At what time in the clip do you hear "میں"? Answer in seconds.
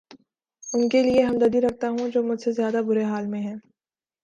3.25-3.41